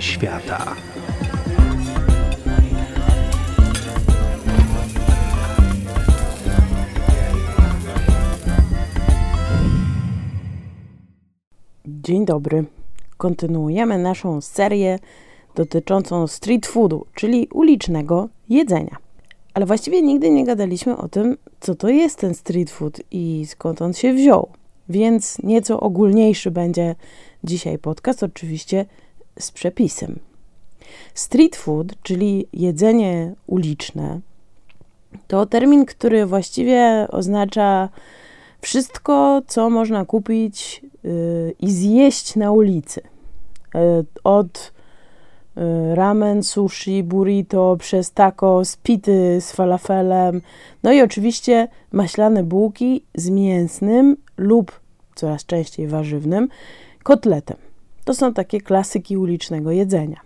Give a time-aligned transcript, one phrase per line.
[0.00, 0.76] Świata.
[11.86, 12.64] Dzień dobry.
[13.16, 14.98] Kontynuujemy naszą serię
[15.54, 18.96] dotyczącą street foodu, czyli ulicznego jedzenia.
[19.54, 23.82] Ale właściwie nigdy nie gadaliśmy o tym, co to jest ten street food i skąd
[23.82, 24.48] on się wziął.
[24.88, 26.94] Więc nieco ogólniejszy będzie
[27.44, 28.86] dzisiaj podcast, oczywiście
[29.38, 30.18] z przepisem.
[31.14, 34.20] Street food, czyli jedzenie uliczne,
[35.26, 37.88] to termin, który właściwie oznacza
[38.60, 43.00] wszystko, co można kupić yy, i zjeść na ulicy.
[43.74, 43.80] Yy,
[44.24, 44.72] od
[45.56, 50.40] yy, ramen, sushi, burrito, przez tacos, pity z falafelem,
[50.82, 54.80] no i oczywiście maślane bułki z mięsnym lub
[55.14, 56.48] coraz częściej warzywnym
[57.02, 57.71] kotletem.
[58.04, 60.20] To są takie klasyki ulicznego jedzenia.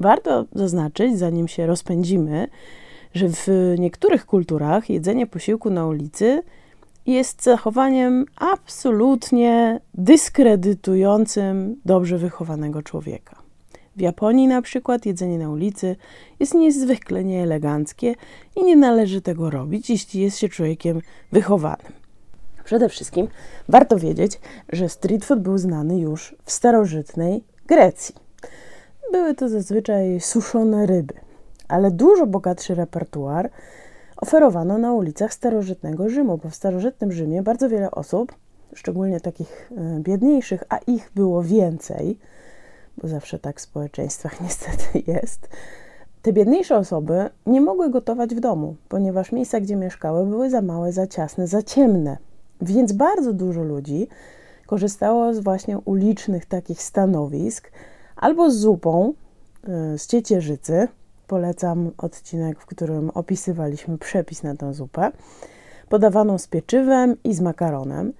[0.00, 2.48] Warto zaznaczyć, zanim się rozpędzimy,
[3.14, 6.42] że w niektórych kulturach jedzenie posiłku na ulicy
[7.06, 13.42] jest zachowaniem absolutnie dyskredytującym dobrze wychowanego człowieka.
[13.96, 15.96] W Japonii na przykład jedzenie na ulicy
[16.40, 18.14] jest niezwykle nieeleganckie
[18.56, 21.00] i nie należy tego robić, jeśli jest się człowiekiem
[21.32, 22.05] wychowanym.
[22.66, 23.28] Przede wszystkim
[23.68, 24.40] warto wiedzieć,
[24.72, 28.14] że street food był znany już w starożytnej Grecji.
[29.12, 31.14] Były to zazwyczaj suszone ryby,
[31.68, 33.50] ale dużo bogatszy repertuar
[34.16, 38.34] oferowano na ulicach starożytnego Rzymu, bo w starożytnym Rzymie bardzo wiele osób,
[38.74, 42.18] szczególnie takich e, biedniejszych, a ich było więcej,
[42.98, 45.48] bo zawsze tak w społeczeństwach niestety jest,
[46.22, 50.92] te biedniejsze osoby nie mogły gotować w domu, ponieważ miejsca, gdzie mieszkały, były za małe,
[50.92, 52.25] za ciasne, za ciemne.
[52.60, 54.08] Więc bardzo dużo ludzi
[54.66, 57.70] korzystało z właśnie ulicznych takich stanowisk
[58.16, 59.12] albo z zupą
[59.68, 60.88] e, z ciecierzycy,
[61.26, 65.12] Polecam odcinek, w którym opisywaliśmy przepis na tę zupę.
[65.88, 68.12] Podawaną z pieczywem i z makaronem,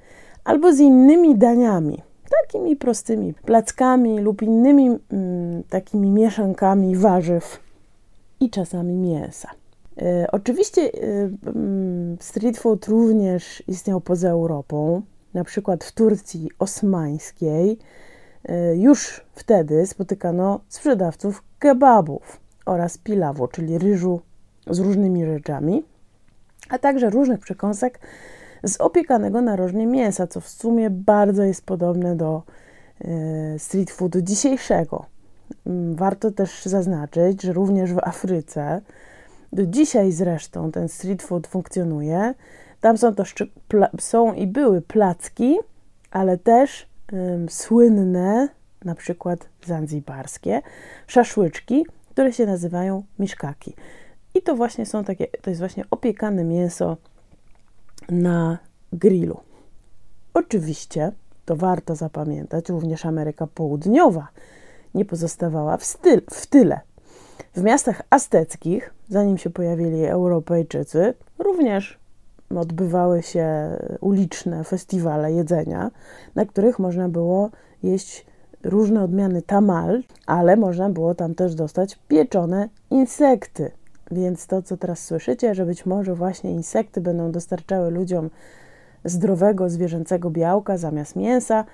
[0.45, 2.03] albo z innymi daniami,
[2.43, 7.61] takimi prostymi plackami lub innymi mm, takimi mieszankami warzyw
[8.41, 9.51] i czasami mięsa.
[10.03, 10.89] E, oczywiście e,
[11.47, 15.03] mm, street food również istniał poza Europą,
[15.35, 17.79] na przykład w Turcji osmańskiej.
[18.45, 24.21] E, już wtedy spotykano sprzedawców kebabów oraz pilawu, czyli ryżu
[24.71, 25.85] z różnymi rzeczami,
[26.69, 28.01] a także różnych przekąsek
[28.65, 32.43] z opiekanego narożnie mięsa, co w sumie bardzo jest podobne do
[33.59, 35.07] street foodu dzisiejszego.
[35.67, 38.81] Mm, warto też zaznaczyć, że również w Afryce,
[39.53, 42.35] do dzisiaj zresztą ten street food funkcjonuje.
[42.81, 43.25] Tam są, to
[44.01, 45.59] są i były placki,
[46.11, 46.87] ale też
[47.49, 48.49] słynne,
[48.85, 50.63] na przykład zanzibarskie,
[51.07, 53.75] szaszłyczki, które się nazywają miszkaki.
[54.35, 56.97] I to właśnie są takie, to jest właśnie opiekane mięso
[58.09, 58.59] na
[58.93, 59.41] grillu.
[60.35, 61.13] Oczywiście,
[61.45, 64.29] to warto zapamiętać, również Ameryka Południowa
[64.95, 66.81] nie pozostawała w, styl, w tyle.
[67.55, 71.99] W miastach azteckich, zanim się pojawili Europejczycy, również
[72.57, 73.47] odbywały się
[74.01, 75.91] uliczne festiwale jedzenia,
[76.35, 77.51] na których można było
[77.83, 78.27] jeść
[78.65, 83.71] różne odmiany tamal, ale można było tam też dostać pieczone insekty.
[84.11, 88.31] Więc to, co teraz słyszycie, że być może właśnie insekty będą dostarczały ludziom
[89.05, 91.65] zdrowego, zwierzęcego białka zamiast mięsa,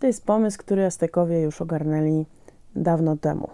[0.00, 2.26] to jest pomysł, który Aztekowie już ogarnęli
[2.76, 3.48] dawno temu.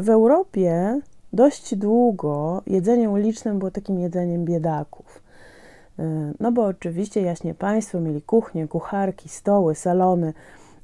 [0.00, 1.00] W Europie
[1.32, 5.22] dość długo jedzenie uliczne było takim jedzeniem biedaków.
[6.40, 10.32] No bo oczywiście jaśnie państwo mieli kuchnie, kucharki, stoły, salony,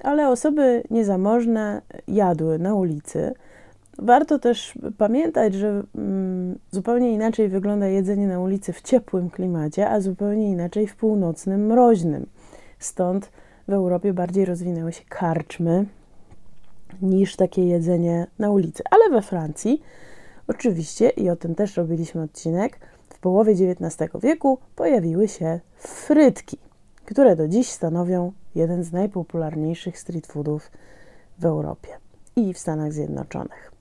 [0.01, 3.35] ale osoby niezamożne jadły na ulicy.
[3.99, 10.01] Warto też pamiętać, że mm, zupełnie inaczej wygląda jedzenie na ulicy w ciepłym klimacie, a
[10.01, 12.27] zupełnie inaczej w północnym, mroźnym.
[12.79, 13.31] Stąd
[13.69, 15.85] w Europie bardziej rozwinęły się karczmy
[17.03, 18.83] niż takie jedzenie na ulicy.
[18.91, 19.83] Ale we Francji,
[20.49, 22.79] oczywiście, i o tym też robiliśmy odcinek,
[23.09, 26.59] w połowie XIX wieku pojawiły się frytki,
[27.05, 30.71] które do dziś stanowią jeden z najpopularniejszych street foodów
[31.39, 31.89] w Europie
[32.37, 33.73] i w Stanach Zjednoczonych.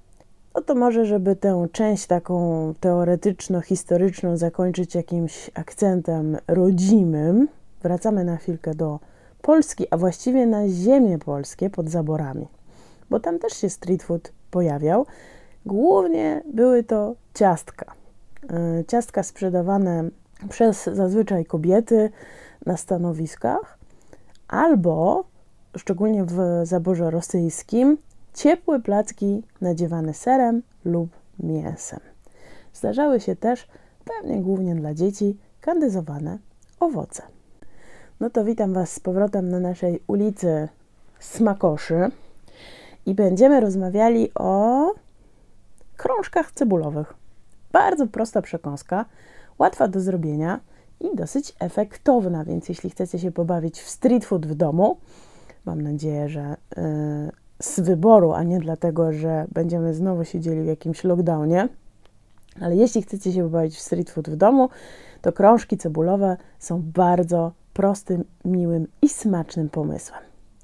[0.55, 7.47] No to może, żeby tę część taką teoretyczno-historyczną zakończyć jakimś akcentem rodzimym,
[7.83, 8.99] wracamy na chwilkę do
[9.41, 12.47] Polski, a właściwie na ziemię polskie pod zaborami,
[13.09, 15.05] bo tam też się street food pojawiał.
[15.65, 17.93] Głównie były to ciastka.
[18.49, 20.09] E, ciastka sprzedawane
[20.49, 22.09] przez zazwyczaj kobiety
[22.65, 23.77] na stanowiskach,
[24.47, 25.25] albo
[25.77, 27.97] szczególnie w zaborze rosyjskim
[28.33, 31.09] ciepłe placki nadziewane serem lub
[31.39, 31.99] mięsem.
[32.73, 33.67] Zdarzały się też,
[34.05, 36.37] pewnie głównie dla dzieci, kandyzowane
[36.79, 37.23] owoce.
[38.19, 40.67] No to witam Was z powrotem na naszej ulicy
[41.19, 42.11] Smakoszy
[43.05, 44.85] i będziemy rozmawiali o
[45.97, 47.13] krążkach cebulowych.
[47.71, 49.05] Bardzo prosta przekąska,
[49.59, 50.59] łatwa do zrobienia
[50.99, 54.97] i dosyć efektowna, więc jeśli chcecie się pobawić w street food w domu,
[55.65, 56.83] mam nadzieję, że yy,
[57.59, 61.69] z wyboru, a nie dlatego, że będziemy znowu siedzieli w jakimś lockdownie,
[62.61, 64.69] ale jeśli chcecie się pobawić w street food w domu,
[65.21, 70.21] to krążki cebulowe są bardzo prostym, miłym i smacznym pomysłem.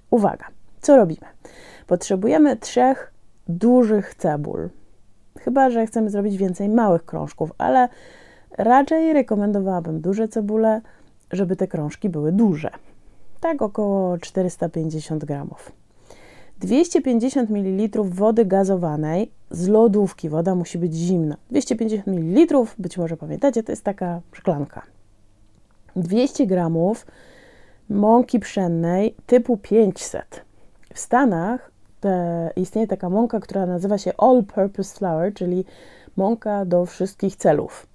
[0.10, 0.46] Uwaga,
[0.82, 1.28] co robimy?
[1.88, 3.14] Potrzebujemy trzech
[3.48, 4.70] dużych cebul.
[5.40, 7.90] Chyba, że chcemy zrobić więcej małych krążków, ale
[8.58, 10.82] raczej rekomendowałabym duże cebule,
[11.32, 12.70] żeby te krążki były duże.
[13.40, 15.72] Tak około 450 gramów.
[16.60, 20.30] 250 ml wody gazowanej z lodówki.
[20.30, 21.38] Woda musi być zimna.
[21.50, 24.82] 250 ml, być może pamiętacie, to jest taka szklanka.
[25.96, 27.08] 200 gramów
[27.90, 30.51] mąki pszennej typu 500.
[30.94, 35.66] W Stanach te, istnieje taka mąka, która nazywa się All Purpose Flour, czyli
[36.18, 37.88] mąka do wszystkich celów.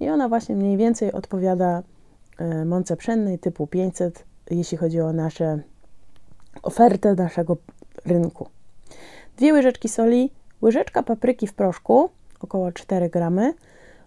[0.00, 1.82] I ona właśnie mniej więcej odpowiada
[2.40, 5.58] y, mące pszennej typu 500, jeśli chodzi o nasze
[6.62, 7.56] ofertę naszego
[8.06, 8.48] rynku.
[9.36, 10.30] Dwie łyżeczki soli,
[10.62, 12.10] łyżeczka papryki w proszku,
[12.40, 13.54] około 4 gramy,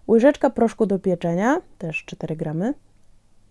[0.08, 2.74] łyżeczka proszku do pieczenia, też 4 gramy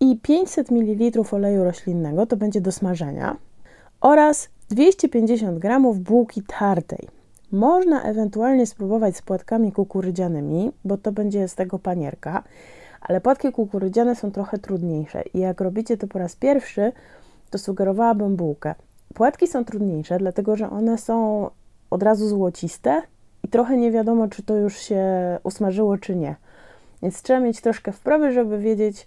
[0.00, 3.36] i 500 ml oleju roślinnego, to będzie do smażenia,
[4.00, 7.08] oraz 250 g bułki tartej.
[7.52, 12.42] Można ewentualnie spróbować z płatkami kukurydzianymi, bo to będzie z tego panierka,
[13.00, 16.92] ale płatki kukurydziane są trochę trudniejsze i jak robicie to po raz pierwszy,
[17.50, 18.74] to sugerowałabym bułkę.
[19.14, 21.50] Płatki są trudniejsze, dlatego że one są
[21.90, 23.02] od razu złociste
[23.42, 25.04] i trochę nie wiadomo, czy to już się
[25.42, 26.36] usmażyło, czy nie.
[27.02, 29.06] Więc trzeba mieć troszkę wprawy, żeby wiedzieć,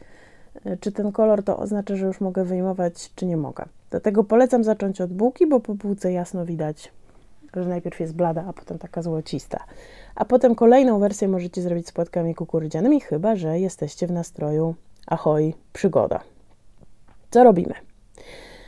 [0.79, 3.65] czy ten kolor to oznacza, że już mogę wyjmować, czy nie mogę.
[3.89, 6.91] Dlatego polecam zacząć od bułki, bo po bułce jasno widać,
[7.53, 9.63] że najpierw jest blada, a potem taka złocista.
[10.15, 14.75] A potem kolejną wersję możecie zrobić z płatkami kukurydzianymi, chyba że jesteście w nastroju
[15.07, 16.19] ahoj, przygoda.
[17.31, 17.73] Co robimy?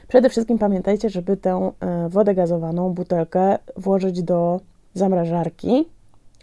[0.08, 4.60] Przede wszystkim pamiętajcie, żeby tę e, wodę gazowaną, butelkę włożyć do
[4.94, 5.86] zamrażarki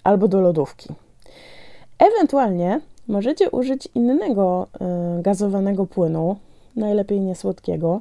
[0.04, 0.88] albo do lodówki.
[1.98, 6.36] Ewentualnie możecie użyć innego e, gazowanego płynu,
[6.76, 8.00] najlepiej niesłodkiego,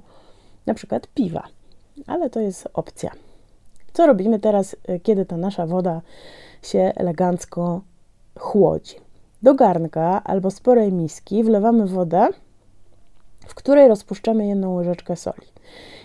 [0.65, 1.43] na przykład piwa,
[2.07, 3.11] ale to jest opcja.
[3.93, 6.01] Co robimy teraz, e, kiedy ta nasza woda
[6.61, 7.81] się elegancko
[8.39, 8.95] chłodzi?
[9.41, 12.27] Do garnka albo sporej miski wlewamy wodę,
[13.47, 15.47] w której rozpuszczamy jedną łyżeczkę soli.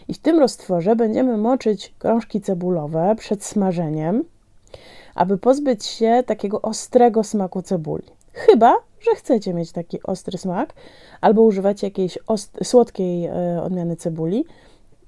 [0.08, 4.24] I w tym roztworze będziemy moczyć krążki cebulowe przed smażeniem,
[5.14, 8.04] aby pozbyć się takiego ostrego smaku cebuli.
[8.32, 10.74] Chyba, że chcecie mieć taki ostry smak,
[11.20, 12.18] albo używacie jakiejś
[12.62, 14.44] słodkiej e, odmiany cebuli,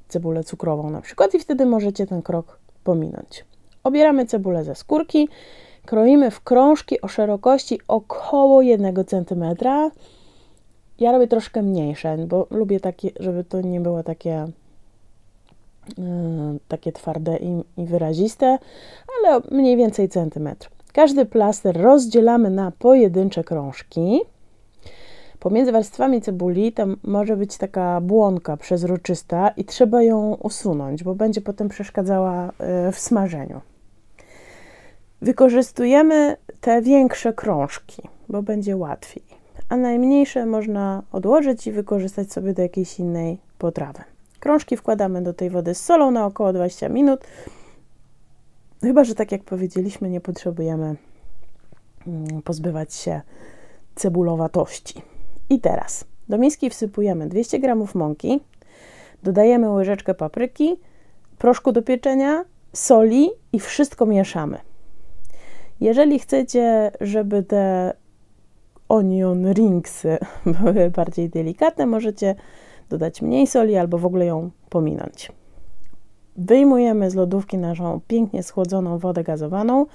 [0.08, 3.44] cebulę cukrową na przykład, i wtedy możecie ten krok pominąć.
[3.82, 5.28] Obieramy cebulę ze skórki,
[5.86, 9.44] kroimy w krążki o szerokości około 1 cm.
[11.00, 14.46] Ja robię troszkę mniejsze, bo lubię takie, żeby to nie było takie
[15.98, 18.58] Yy, takie twarde i, i wyraziste,
[19.18, 20.70] ale mniej więcej centymetr.
[20.94, 24.20] Każdy plaster rozdzielamy na pojedyncze krążki.
[25.38, 31.40] Pomiędzy warstwami cebuli tam może być taka błonka przezroczysta i trzeba ją usunąć, bo będzie
[31.40, 32.52] potem przeszkadzała
[32.86, 33.60] yy, w smażeniu.
[35.22, 39.24] Wykorzystujemy te większe krążki, bo będzie łatwiej,
[39.68, 44.02] a najmniejsze można odłożyć i wykorzystać sobie do jakiejś innej potrawy.
[44.40, 47.20] Krążki wkładamy do tej wody z solą na około 20 minut.
[48.84, 50.96] Chyba, że tak jak powiedzieliśmy, nie potrzebujemy
[52.06, 53.20] mm, pozbywać się
[53.94, 55.02] cebulowatości.
[55.50, 58.40] I teraz do miski wsypujemy 200 g mąki,
[59.22, 60.76] dodajemy łyżeczkę papryki,
[61.38, 64.58] proszku do pieczenia, soli i wszystko mieszamy.
[65.80, 67.92] Jeżeli chcecie, żeby te
[68.88, 70.18] onion ringsy
[70.62, 72.34] były bardziej delikatne, możecie
[72.88, 75.32] dodać mniej soli albo w ogóle ją pominąć.
[76.36, 79.86] Wyjmujemy z lodówki naszą pięknie schłodzoną wodę gazowaną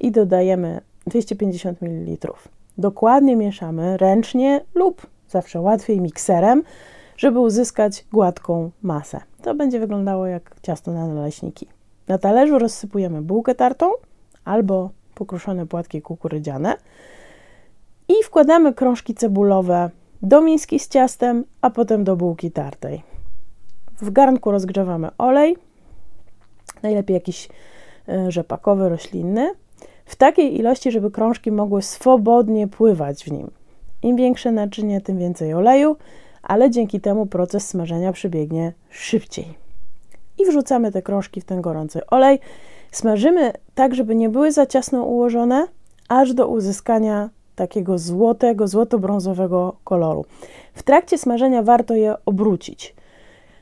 [0.00, 2.32] i dodajemy 250 ml.
[2.78, 6.62] Dokładnie mieszamy ręcznie lub zawsze łatwiej mikserem,
[7.16, 9.20] żeby uzyskać gładką masę.
[9.42, 11.66] To będzie wyglądało jak ciasto na naleśniki.
[12.08, 13.90] Na talerzu rozsypujemy bułkę tartą
[14.44, 16.76] albo pokruszone płatki kukurydziane
[18.08, 19.90] i wkładamy krążki cebulowe
[20.22, 23.02] do miski z ciastem, a potem do bułki tartej.
[24.00, 25.56] W garnku rozgrzewamy olej,
[26.82, 27.48] najlepiej jakiś
[28.08, 29.50] e, rzepakowy, roślinny,
[30.04, 33.50] w takiej ilości, żeby krążki mogły swobodnie pływać w nim.
[34.02, 35.96] Im większe naczynie, tym więcej oleju,
[36.42, 39.54] ale dzięki temu proces smażenia przebiegnie szybciej.
[40.38, 42.38] I wrzucamy te krążki w ten gorący olej.
[42.90, 45.66] Smażymy tak, żeby nie były za ciasno ułożone,
[46.08, 50.24] aż do uzyskania takiego złotego, złoto-brązowego koloru.
[50.74, 52.94] W trakcie smażenia warto je obrócić.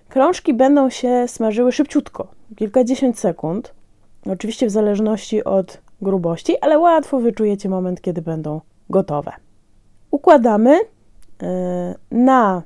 [0.08, 3.74] Krążki będą się smażyły szybciutko, kilkadziesiąt sekund,
[4.26, 9.32] oczywiście w zależności od grubości, ale łatwo wyczujecie moment, kiedy będą gotowe.
[10.10, 11.48] Układamy yy,
[12.10, 12.62] na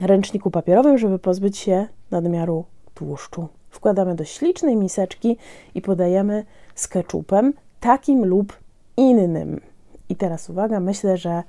[0.00, 3.48] ręczniku papierowym, żeby pozbyć się nadmiaru tłuszczu.
[3.70, 5.36] Wkładamy do ślicznej miseczki
[5.74, 8.58] i podajemy z keczupem, takim lub
[8.96, 9.60] innym.
[10.08, 11.42] I teraz uwaga, myślę, że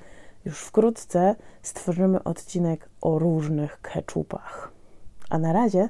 [0.46, 4.72] już wkrótce stworzymy odcinek o różnych keczupach.
[5.30, 5.90] A na razie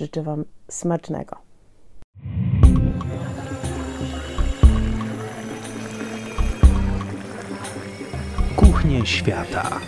[0.00, 1.36] życzę Wam smacznego.
[8.56, 9.80] Kuchnie świata.